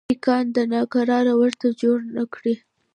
[0.09, 2.55] سیکهان ناکراري ورته جوړي نه کړي.